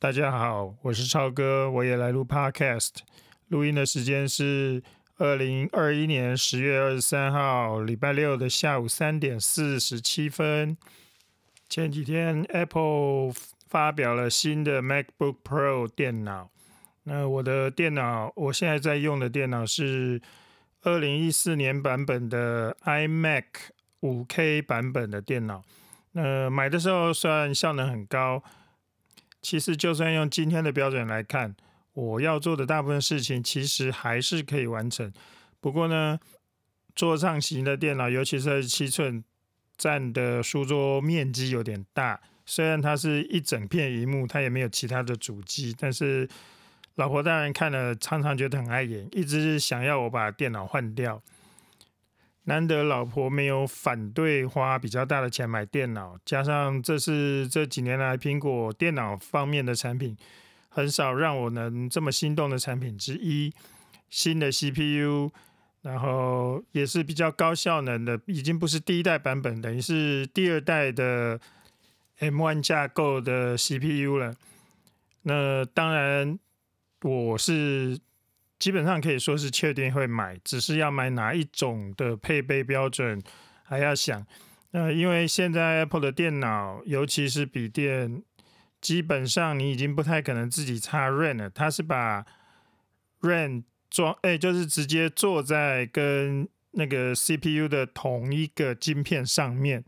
[0.00, 3.00] 大家好，我是超哥，我也来录 Podcast。
[3.48, 4.82] 录音的时间是
[5.18, 10.74] 二零二一年十月二十三号礼拜六的下午三点四十七分。
[11.68, 13.34] 前几天 Apple
[13.68, 16.48] 发表了新的 MacBook Pro 电脑。
[17.02, 20.22] 那我的电脑，我现在在用的电脑是
[20.80, 23.44] 二零一四年版本的 iMac
[24.00, 25.62] 五 K 版本的电脑。
[26.12, 28.42] 那买的时候算效能很高，
[29.42, 31.54] 其实就算用今天的标准来看，
[31.92, 35.12] 我要做的大部分事情其实还是可以完成。
[35.60, 36.18] 不过呢，
[36.94, 39.24] 桌上型的电脑，尤其是七寸，
[39.76, 42.20] 占的书桌面积有点大。
[42.46, 46.28] 虽然它是一整片荧幕，它也没有其他的主机，但是。
[46.96, 51.22] 老婆大人看了，常常觉得很碍眼，一直想要我把电脑换掉。
[52.44, 60.16] 难得老婆没有反对花比较大的钱买电脑，加上这是这几年来苹果电脑方面的产品
[60.68, 63.52] 很少让我能这么心动的产品之一。
[64.08, 65.30] 新的 CPU，
[65.82, 71.40] 然后也是比较高效能的，已经不是第一代版本，等于是第二代的
[72.18, 74.34] M1 架构的 CPU 了。
[75.22, 76.38] 那当然。
[77.02, 77.98] 我是
[78.60, 83.20] 基本上可以说是确定会买，只是要买哪一种的配备标准
[83.64, 84.24] 还要想。
[84.72, 88.22] 呃，因为现在 Apple 的电脑，尤其是笔电，
[88.80, 92.24] 基本上你已经不太可能自己插 RAM 了，它是把
[93.22, 99.82] RAM 装，哎，就是直接坐在跟那个 CPU 的同一个晶片上面，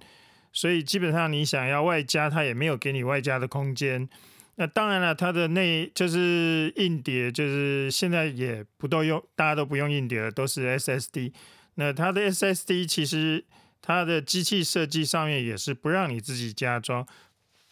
[0.53, 4.09] 所以基本上你想要外加，它也没有给你外加的空间。
[4.57, 11.33] 那当然了，它的内就是硬碟，就是现在也不都用，大家都不用硬碟了，都是 SSD。
[11.77, 13.45] 那它的 SSD 其实
[13.81, 17.07] 它的机器设计上面也是不让你自己加装，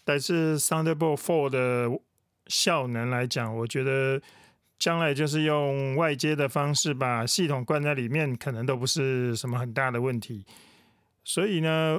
[0.04, 1.90] 但是 Thunderbolt 4的
[2.46, 4.22] 效能来讲，我觉得
[4.78, 10.46] 将来就是用外接的方式把系统灌在里面，可能都不是什么很大的问题。
[11.22, 11.98] 所以呢。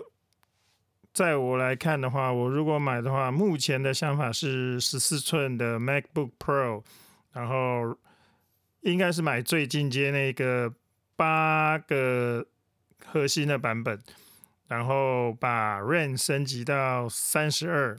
[1.14, 6.84] 在我来看的话，我如果买的话，目前的想法是十四寸的 MacBook Pro，
[7.34, 7.98] 然后
[8.82, 10.74] 应该是买最进阶那个
[11.16, 12.48] 八个
[13.06, 14.02] 核心的版本，
[14.68, 17.98] 然后把 RAM 升级到三十二。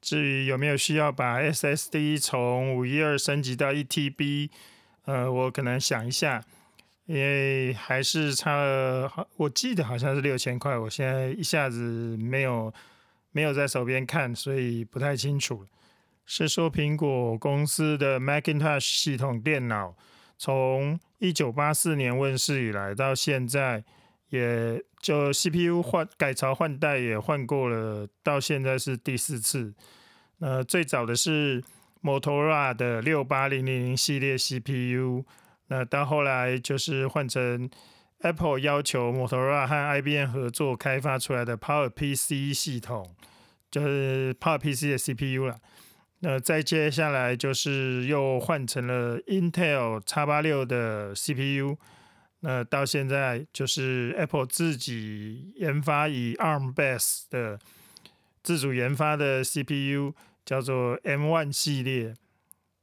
[0.00, 4.50] 至于有没有需要把 SSD 从五一二升级到一 TB，
[5.06, 6.44] 呃，我可能想一下。
[7.06, 12.72] 因为还是差了，好，我记得好像是六千块，我现在一下子没有
[13.30, 15.64] 没有在手边看，所以不太清楚。
[16.24, 19.94] 是说苹果公司的 Macintosh 系统电脑，
[20.36, 23.84] 从一九八四年问世以来到现在，
[24.30, 29.72] 也就 CPU 换改朝换代也换过了，到现在是第四次。
[30.38, 31.62] 那最早的是
[32.02, 35.24] Motorola 的六八零零零系列 CPU。
[35.68, 37.68] 那到后来就是换成
[38.20, 43.14] Apple 要求 Motorola 和 IBM 合作开发出来的 Power PC 系统，
[43.70, 45.58] 就是 Power PC 的 CPU 了。
[46.20, 51.76] 那再接下来就是又换成了 Intel x 八六的 CPU。
[52.40, 57.58] 那到现在就是 Apple 自己研发以 ARM base 的
[58.42, 62.14] 自主研发的 CPU，叫做 M1 系列。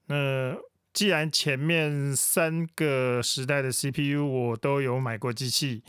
[0.07, 0.55] 那
[0.93, 5.81] 既然前面三个时代的 CPU 我都有买过机器，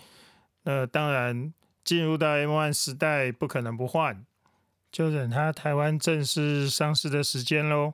[0.62, 1.52] 那当然
[1.84, 4.24] 进入到 M1 时代不可能不换，
[4.90, 7.92] 就等它台湾正式上市的时间喽。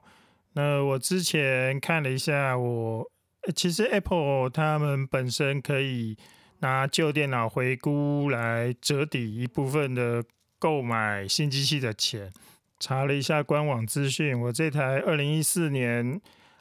[0.53, 3.10] 那我之前看了一下，我
[3.56, 6.16] 其实 Apple 他们本身可以
[6.60, 10.22] 拿旧电脑回估来折抵一部分的
[10.60, 12.32] 购买新机器的钱。
[12.78, 16.20] 查了一下官网资讯，我这台二零一四年。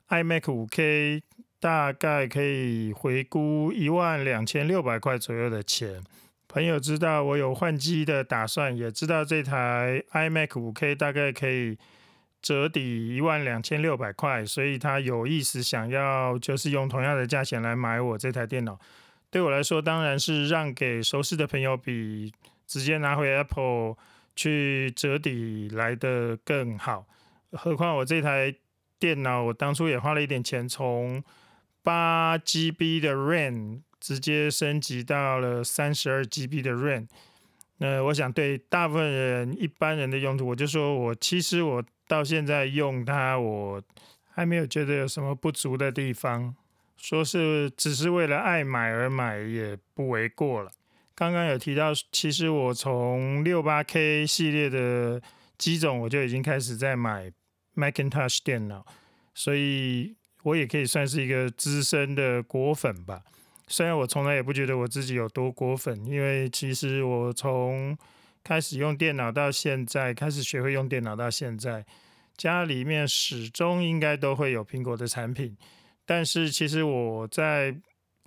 [0.09, 1.21] iMac 五 K
[1.59, 6.03] 大概可以回估一万两千六百块左右的钱。
[6.47, 11.77] 朋友知道我有换机的打算，也知道这台 iMac 五 K 大概可以
[12.41, 18.79] 折抵一万两千六百块，所以他有意思想要就是用同样的价钱来买我这台电脑。
[19.29, 22.33] 对我来说，当然是让给熟识的朋友比
[22.65, 23.95] 直接拿回 Apple
[24.35, 27.05] 去折抵来的更好。
[27.51, 28.55] 何况我这台。
[28.99, 31.23] 电脑我当初也花了一点钱，从
[31.81, 37.07] 八 GB 的 RAM 直接升级到了三十二 GB 的 RAM。
[37.77, 43.81] 那我想对大部分人、一般人的用途，我就说我其实我到现在用它，我
[44.29, 46.53] 还没有觉得有什么不足的地方。
[46.97, 50.69] 说是只是为了爱买而买，也不为过了。
[51.15, 55.21] 刚刚有提到，其实我从六八 K 系列的
[55.57, 57.31] 机种，我就已经开始在买。
[57.79, 58.85] Macintosh 电脑，
[59.33, 63.21] 所以我也可以算是一个资深的果粉吧。
[63.67, 67.95] 虽然我从来也不觉得我自己有多果粉，因为其实我从
[68.43, 71.85] 开始用电脑到现在，开始学会用电脑到现在，
[72.35, 75.55] 家里面始终应该都会有苹果的产品。
[76.03, 77.75] 但是其实我在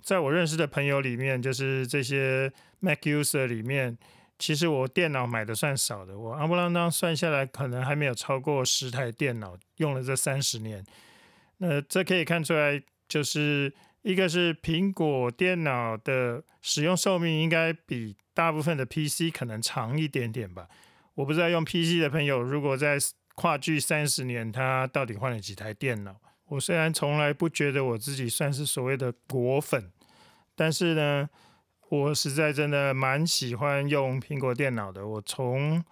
[0.01, 3.97] 在我认识的朋友里面，就是这些 Mac user 里面，
[4.39, 6.17] 其实我电脑买的算少的。
[6.17, 10.83] 我阿不啷当算下来，可能还没有超过十台电脑用了这三十年。
[11.57, 13.73] 那这可以看出来，就是。
[14.03, 20.67] 一个是苹果电脑的使用寿命应该比大部分的 PC 可能长一点点吧。
[21.13, 22.97] 我不知道用 PC 的朋友，如果在
[23.35, 26.17] 跨距三十年，他到底换了几台电脑？
[26.47, 29.89] 我虽然从来不觉得我自己算是所谓的果粉，
[30.53, 31.29] 但是呢，
[31.93, 35.05] 我实在真的蛮喜欢用苹果电脑的。
[35.05, 35.83] 我从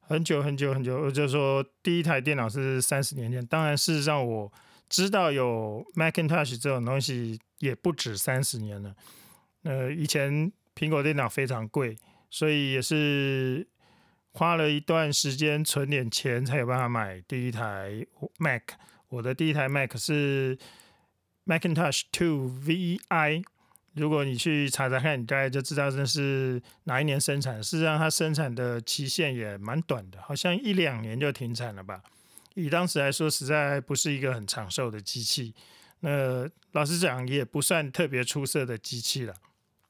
[0.00, 3.44] 很久很久很久，我就说第一台电脑是三十年前。
[3.46, 4.52] 当然，事实上我。
[4.88, 8.92] 知道有 Macintosh 这种东西也不止三十年了。
[9.62, 11.96] 呃，以前苹果电脑非常贵，
[12.28, 13.68] 所以也是
[14.32, 18.04] 花了一段时间存点钱才有办法买第一台
[18.38, 18.62] Mac。
[19.10, 20.58] 我的第一台 Mac 是
[21.46, 23.44] Macintosh Two VI。
[24.00, 27.62] 如果你去查查看，你大概就知道这是哪一年生产。
[27.62, 32.02] 事实上，它生产的期限也蛮短的，好像一两年就停产了吧。
[32.54, 35.54] 以当时来说，实在不是一个很长寿的机器。
[36.00, 39.34] 那老实讲，也不算特别出色的机器了。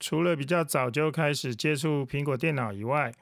[0.00, 3.12] 除了比较早就开始接触苹果电脑以外，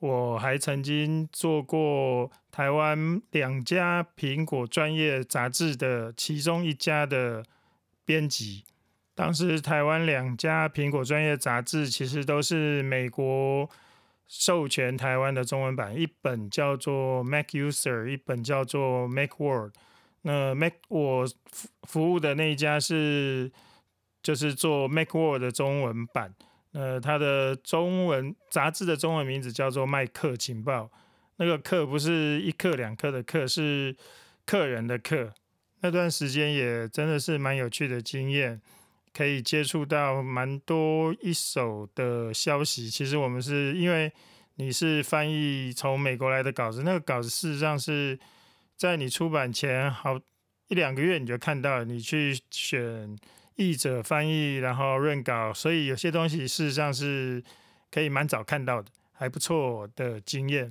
[0.00, 7.44] 我还曾经做过台湾两家苹果专业杂志的其中一家的
[8.04, 8.64] 编辑。
[9.18, 13.68] 当时台湾两家苹果专业杂志其实都是美国。
[14.28, 19.72] 授权台湾的中文版，一本叫做 Mac User，一本叫做 Mac World。
[20.22, 23.50] 那 Mac 我服服务的那一家是
[24.22, 26.34] 就是做 Mac World 的中文版。
[26.72, 30.90] 呃，它的中文杂志的中文名字叫做麦克情报。
[31.38, 33.96] 那个客不是一客两客的客，是
[34.44, 35.32] 客人的客。
[35.80, 38.60] 那段时间也真的是蛮有趣的经验。
[39.18, 42.88] 可以接触到蛮多一手的消息。
[42.88, 44.12] 其实我们是因为
[44.54, 48.16] 你是翻译从美国来的稿子，那个稿子事实上是
[48.76, 50.16] 在你出版前好
[50.68, 53.18] 一两个月你就看到，你去选
[53.56, 57.42] 译者翻译，然后润稿，所以有些东西事实上是
[57.90, 60.70] 可以蛮早看到的，还不错的经验。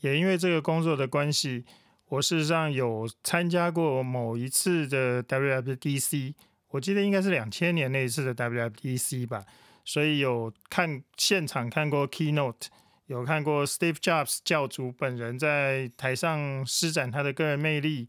[0.00, 1.64] 也因为这个工作的关系，
[2.08, 6.34] 我事实上有参加过某一次的 WWDC。
[6.76, 9.46] 我记得应该是两千年那一次的 WWDC 吧，
[9.82, 12.66] 所以有看现场看过 Keynote，
[13.06, 18.08] 有看过 Steve Jobs 教主本人在台上施展他的个人魅力，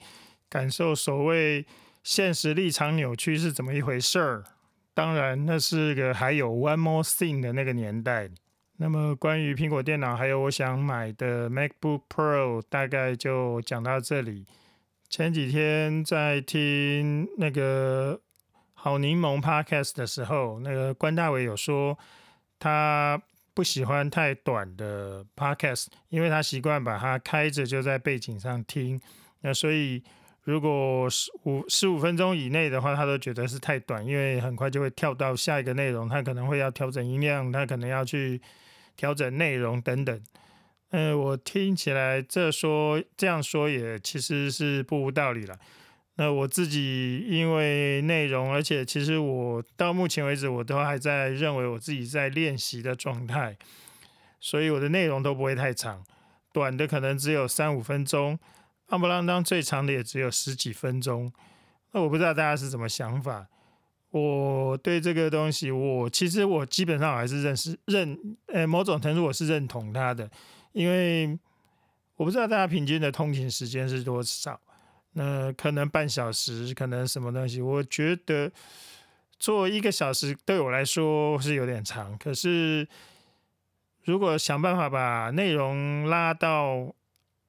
[0.50, 1.66] 感受所谓
[2.04, 4.44] 现实立场扭曲是怎么一回事儿。
[4.94, 8.30] 当然，那是个还有 One More Thing 的那个年代。
[8.80, 14.46] 那么关于苹果电脑，还有我想买的 MacBook Pro，大概就讲到这里。
[15.08, 18.20] 前几天在听那个。
[18.80, 21.98] 好柠檬 Podcast 的时候，那个关大伟有说
[22.60, 23.20] 他
[23.56, 29.02] 不喜欢太短的 Podcast，因为他习惯把它开着就在背景上听。
[29.42, 30.04] 那所以
[30.44, 38.40] 如果十五十五分钟以内的话，他都觉得是太短，因为很快就会跳到下一个内容，他可能会要调整音量，他可能要去
[38.96, 40.22] 调整内容等等。
[40.92, 45.58] 嗯，我听起来这说这样说也其实是不无道理了。
[46.20, 53.56] 那我自己因为内容，而且其实我到目前为止我都还在认为我自己在练习的状态，
[54.40, 56.04] 所以我的内容都不会太长，
[56.52, 58.40] 短的可能只有三五分钟，
[58.88, 61.32] 阿不啷当最长的也只有十几分钟。
[61.92, 63.48] 那我不知道大家是什么想法？
[64.10, 70.28] 我对这个东西，我其实我基本上还是认识认，呃，某种程度我是认同它的，
[70.72, 71.38] 因为
[72.16, 74.60] 我不知道大家平均的通勤时间是多少。
[75.18, 77.60] 那可能半小时，可能什么东西？
[77.60, 78.52] 我觉得
[79.40, 82.16] 做一个小时对我来说是有点长。
[82.20, 82.88] 可是
[84.04, 86.94] 如果想办法把内容拉到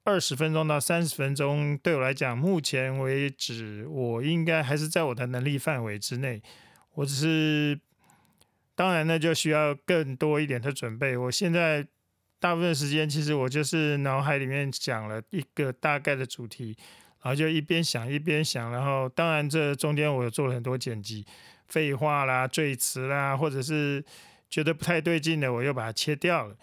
[0.03, 6.41] 二十分钟到三十分钟，对我来讲，目前为止我应该还是在我的能力范围之内。
[6.95, 7.79] 我只是
[8.73, 11.15] 当然呢，就需要更多一点的准备。
[11.15, 11.85] 我现在
[12.39, 16.75] 大部分时间，其实我就是脑海里面讲了一个大概的主题。
[17.21, 21.25] 然后就一边想一边想，然后当然这中间我做了很多剪辑，
[21.67, 24.03] 废话啦、赘词啦，或者是
[24.49, 26.55] 觉得不太对劲的，我又把它切掉了。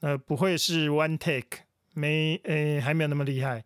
[0.00, 3.64] 呃，不会是 one take，没诶还没有那么厉害。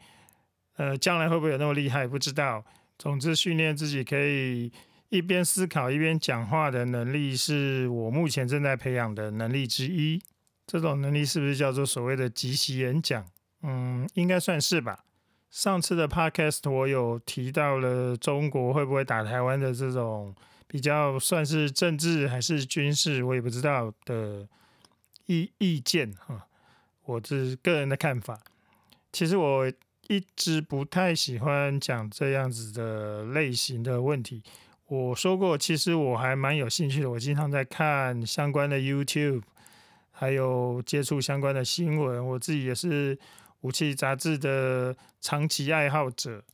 [0.76, 2.06] 呃，将来会不会有那么厉害？
[2.06, 2.64] 不知道。
[2.99, 4.72] 总之，训练自己可以
[5.11, 10.22] 一边思考一边讲话的能力，是我目前正在培养的能力之一。
[10.66, 13.26] 这种能力是不是叫做所谓的即席演讲？
[13.62, 15.04] 嗯，应该算是吧。
[15.52, 20.35] 上次的 podcast 我有提到了中国会不会打台湾的这种
[20.66, 24.49] 比较算是政治还是军事，我也不知道的
[25.26, 26.47] 意意见哈。
[27.04, 28.40] 我是个人的看法，
[29.12, 29.71] 其实我
[30.09, 34.42] 一直不太喜欢讲这样子的类型的问题。
[34.87, 39.42] 我说过，其实我还蛮有兴趣的，我经常在看相关的 YouTube。
[40.14, 43.18] 还有接触相关的新闻，我自己也是
[43.62, 46.45] 武器杂志的长期爱好者。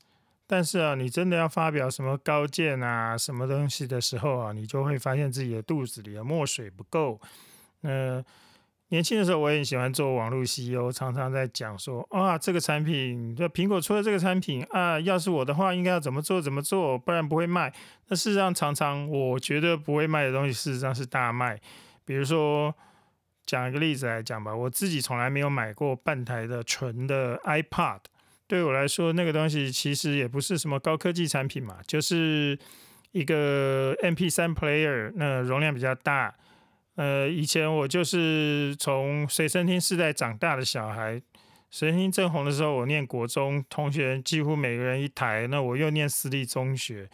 [0.51, 7.21] 但是啊，你真的要发表什么高见啊、什么东西的时候啊，你就会发现自己的肚子里的墨水不够。
[7.83, 8.25] 呃，
[8.89, 17.71] 年轻的时候我也喜欢做网络 CEO，常常在讲说啊，这个产品，这苹果出了这个产品啊，要是我的话，应该要怎么做怎么做，不然不会卖。
[18.07, 21.61] 那事实上，常常我觉得不会卖的东西，事实上是大卖。
[22.07, 22.75] 比如说。
[23.49, 28.01] 讲一个例子来讲吧，我自己从来没有买过半台的纯的 iPad，
[28.47, 32.59] 对我来说，那个东西其实也不是什么高科技产品嘛，就是
[33.13, 36.35] 一个 MP3 player，那容量比较大。
[36.97, 41.19] 呃，以前我就是从随身听世代长大的小孩，
[41.71, 47.09] 随身听正红的时候，我念国中，同学几乎每个人一台，那我又念私立中学，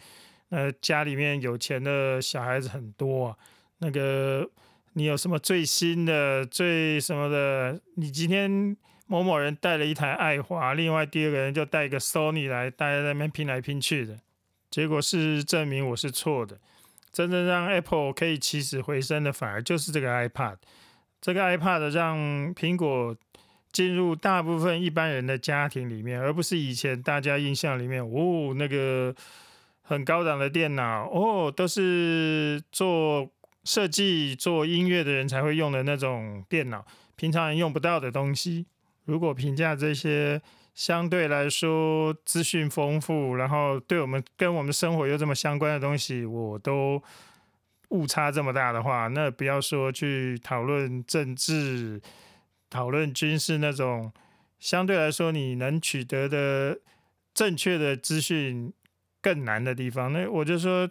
[0.49, 3.39] 那家里面有钱的小孩子很多，
[3.77, 4.49] 那个。
[4.97, 7.81] 你有什么最新的、最什么的？
[7.97, 14.17] 你今天某某人带了一台爱华，另外第二个人就带一个 Sony 来，大家在那边拼来拼去的，
[14.71, 16.57] 结果是证明我是错的。
[17.11, 20.55] 真正让 Apple 可以起死回生的，反而就是这个 iPad。
[21.19, 23.13] 这个 iPad 让苹果
[23.73, 29.13] 进入大部分一般人的家庭里面，而不是以前大家印象里面，哦，那个
[29.81, 33.29] 很高档的电脑，哦，都是做。
[33.65, 38.67] 设计做音乐的人才会用的那种电脑，平常人用不到的东西。
[39.05, 40.39] 如果评价这些
[40.75, 47.01] 相对来说资讯丰富，然后对我们跟我们生活又这么相关的东西，我都
[47.89, 51.99] 误差这么大的话，那不要说去讨论政治、
[52.69, 54.13] 讨论军事那种
[54.59, 56.79] 相对来说你能取得的
[57.33, 58.71] 正确的资讯
[59.21, 60.87] 更难的地方，那我就说。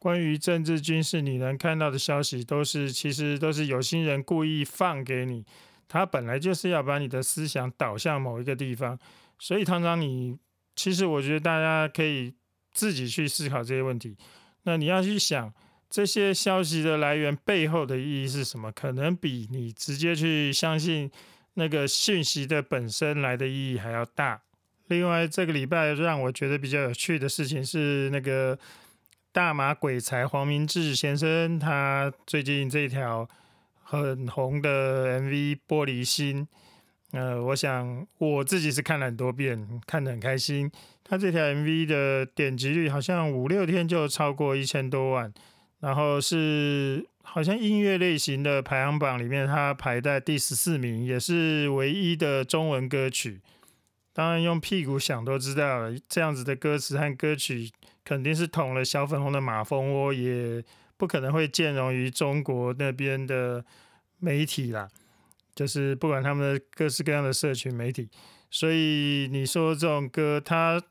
[0.00, 5.44] 关于政治军事，你能看到的消息都是，其实都是有心人故意放给你。
[5.86, 8.98] 他本来就是要把你的思想导向某一个地方，
[9.38, 10.38] 所以常常你，
[10.74, 12.32] 其实我觉得大家可以
[12.72, 14.16] 自己去思考这些问题。
[14.62, 15.52] 那你要去想
[15.90, 21.10] 这些消息的来源背后的意义是什么，可能比你直接去相信
[21.54, 24.40] 那个讯息的本身来的意义还要大。
[24.88, 28.58] 另外，这个礼拜让我觉得比较有趣的事情是那个。
[29.32, 33.28] 大马鬼才黄明志先生，他最近这条
[33.84, 36.48] 很红的 MV《玻璃心》，
[37.16, 40.68] 呃，我想我自己是看了很多遍，看得很开心。
[41.04, 45.32] 他这条 MV 的点击率好像五六天就超过一千多万，
[45.78, 53.40] 然后是好像音乐类型的排行榜里面，他排在第十四名，也是唯一的中文歌曲。
[54.12, 57.70] 当然，用屁股想都知道了，这样子的歌词和歌曲。
[58.02, 60.64] 肯定是捅了小粉红的马蜂窝，也
[60.96, 63.64] 不可能会兼容于中国那边的
[64.18, 64.88] 媒体啦。
[65.54, 68.08] 就是不管他们的各式各样的社群媒体，
[68.50, 70.82] 所以你说这种歌，它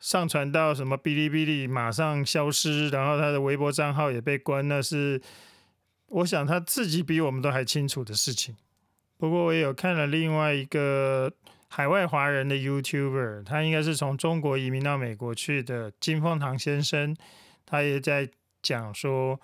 [0.00, 5.20] 上传到什么哔哩哔哩，马上消失，然后他的微博账号也被关，那是
[6.06, 8.56] 我想他自己比我们都还清楚的事情。
[9.18, 11.32] 不过我也有看了另外一个。
[11.76, 17.14] 海外华人的 YouTuber，他应该是从中国移民到美国去的金凤堂先生，
[17.66, 18.30] 他也在
[18.62, 19.38] 讲说，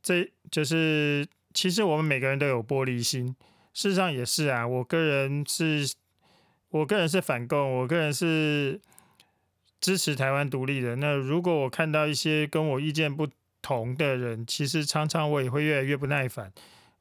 [0.00, 3.34] 这就是其实我们每个人都有玻璃心，
[3.74, 4.64] 事实上也是啊。
[4.64, 5.92] 我个人是，
[6.68, 8.80] 我个人是反共，我个人是
[9.80, 10.94] 支持台湾独立的。
[10.94, 13.26] 那如果我看到一些跟我意见不
[13.60, 16.52] 同的人，其实常常我也会越来越不耐烦。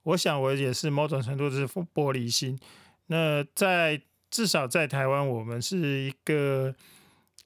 [0.02, 2.58] 我想我也是某种程度是玻璃心。
[3.06, 4.02] 那在
[4.38, 6.75] 至少在台湾，我们是一个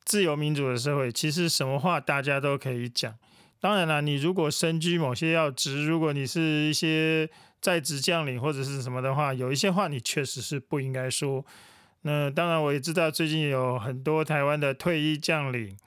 [0.03, 1.10] 自由民主的社会。
[1.10, 3.15] 其实什么话大家都可以讲。
[3.62, 7.29] 当然了，你如果身居某些要职，如果你是一些
[7.62, 11.45] 在职将领或者是什么的话，有一些话你确实是不应该说。
[12.01, 15.77] 那当然，我也知道最近有很多台湾的退役将领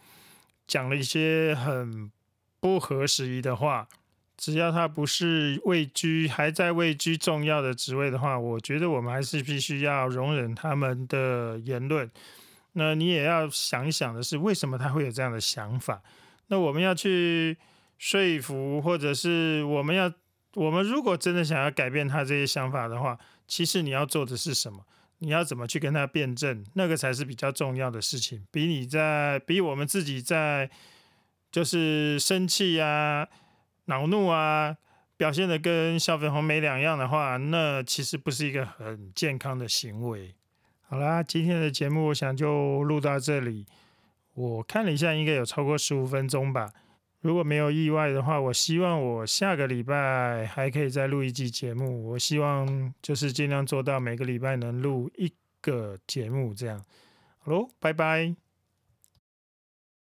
[0.66, 2.11] 讲了一些很
[2.61, 3.87] 不合时宜的话。
[4.37, 12.11] 只要他不是位居还在位居重要的职位的话，我觉得我们还是必须要容忍他们的言论。
[12.73, 16.03] 那你也要想一想的是，为什么他会有这样的想法？
[16.49, 17.57] 那我们要去
[17.99, 20.12] 说服，或者是我们要，
[20.55, 24.85] 我们如果真的想要改变他这些想法的话，其实你要做的是什么？
[25.19, 26.67] 你要怎么去跟他辩证？
[26.75, 28.45] 那个才是比较重要的事情。
[28.50, 30.69] 比你在，比我们自己在，
[31.53, 33.29] 就是生气啊、
[33.87, 34.76] 恼怒啊，
[35.17, 40.35] 表现的跟小粉红没两样的话，那其实不是一个很健康的行为。
[40.87, 43.67] 好啦，今天的节目我想就录到这里。
[44.35, 46.73] 我看了一下，应该有超过十五分钟吧。
[47.21, 52.11] 如果没有意外的话，我希望我下个礼拜还可以再录一集节目。
[52.11, 56.85] 我希望就是尽量做到每个礼拜能录一个节目这样。
[57.38, 58.44] 好喽，拜拜。